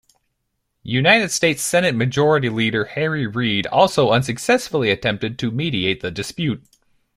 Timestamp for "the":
6.01-6.09